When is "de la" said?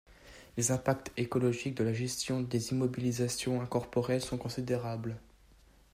1.75-1.93